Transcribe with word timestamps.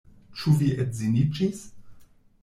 Ĉu 0.43 0.53
vi 0.61 0.69
edziniĝis? 0.85 1.59